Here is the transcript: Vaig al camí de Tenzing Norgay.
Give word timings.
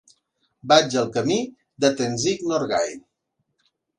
Vaig 0.71 0.95
al 1.01 1.11
camí 1.17 1.37
de 1.85 1.93
Tenzing 2.01 2.41
Norgay. 2.53 2.93